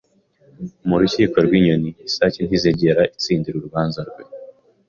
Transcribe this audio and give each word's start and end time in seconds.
Mu 0.87 0.95
rukiko 1.01 1.35
rw’inyoni, 1.45 1.89
isake 2.07 2.39
ntizigera 2.45 3.01
itsindira 3.15 3.55
urubanza 3.57 3.99
rwe. 4.09 4.21